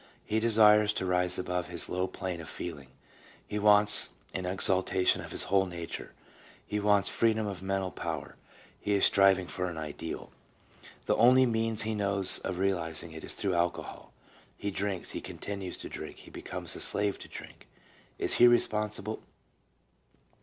[0.25, 2.87] He desires to rise above his low plane of feeling,
[3.47, 6.13] he wants an exalta tion of his whole nature,
[6.65, 8.35] he wants freedom of mental power,
[8.79, 10.31] he is striving for an ideal.
[11.05, 14.11] The only means he knows of realizing it is through alcohol;
[14.57, 17.67] he drinks, he continues to drink, he becomes a slave to drink;
[18.17, 19.21] is he responsible?